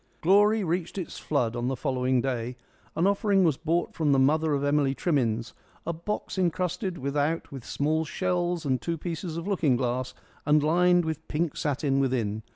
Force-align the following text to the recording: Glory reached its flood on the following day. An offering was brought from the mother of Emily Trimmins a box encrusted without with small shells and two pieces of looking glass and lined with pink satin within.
Glory 0.21 0.63
reached 0.63 0.97
its 0.97 1.19
flood 1.19 1.55
on 1.55 1.67
the 1.67 1.75
following 1.75 2.21
day. 2.21 2.57
An 2.95 3.05
offering 3.05 3.43
was 3.43 3.55
brought 3.55 3.93
from 3.93 4.11
the 4.13 4.17
mother 4.17 4.55
of 4.55 4.63
Emily 4.63 4.95
Trimmins 4.95 5.53
a 5.85 5.93
box 5.93 6.39
encrusted 6.39 6.97
without 6.97 7.51
with 7.51 7.63
small 7.63 8.03
shells 8.03 8.65
and 8.65 8.81
two 8.81 8.97
pieces 8.97 9.37
of 9.37 9.47
looking 9.47 9.75
glass 9.75 10.15
and 10.43 10.63
lined 10.63 11.05
with 11.05 11.27
pink 11.27 11.55
satin 11.55 11.99
within. 11.99 12.41